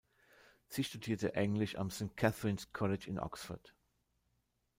Sie 0.67 0.83
studierte 0.83 1.35
Englisch 1.35 1.75
am 1.77 1.91
St 1.91 2.17
Catherine's 2.17 2.73
College 2.73 3.07
in 3.07 3.19
Oxford. 3.19 3.75